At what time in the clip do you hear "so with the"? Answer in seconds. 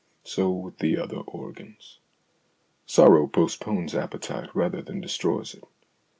0.23-0.97